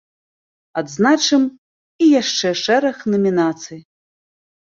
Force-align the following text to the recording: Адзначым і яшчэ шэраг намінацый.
Адзначым 0.81 1.43
і 2.05 2.09
яшчэ 2.21 2.49
шэраг 2.63 2.97
намінацый. 3.17 3.79